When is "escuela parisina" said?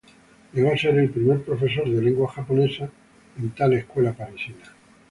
3.73-4.65